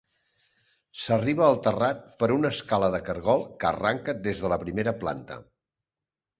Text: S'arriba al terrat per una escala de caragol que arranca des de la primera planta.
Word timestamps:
S'arriba 1.01 1.45
al 1.47 1.59
terrat 1.67 2.01
per 2.23 2.31
una 2.37 2.51
escala 2.57 2.91
de 2.97 3.03
caragol 3.11 3.47
que 3.61 3.71
arranca 3.73 4.19
des 4.27 4.45
de 4.47 4.55
la 4.57 4.61
primera 4.67 4.99
planta. 5.07 5.41